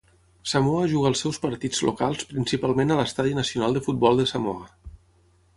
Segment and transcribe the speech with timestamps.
[0.51, 4.95] Samoa juga els seus partits locals principalment a l'Estadi Nacional de Futbol de Samoa.